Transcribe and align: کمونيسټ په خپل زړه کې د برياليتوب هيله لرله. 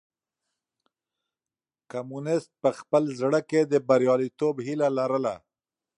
کمونيسټ 1.91 2.49
په 2.63 2.69
خپل 2.79 3.03
زړه 3.19 3.39
کې 3.49 3.61
د 3.71 3.73
برياليتوب 3.89 4.55
هيله 4.67 4.87
لرله. 4.97 5.35